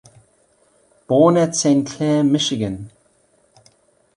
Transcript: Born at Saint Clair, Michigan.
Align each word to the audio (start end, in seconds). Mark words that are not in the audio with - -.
Born 1.05 1.37
at 1.37 1.55
Saint 1.55 1.85
Clair, 1.87 2.23
Michigan. 2.23 2.89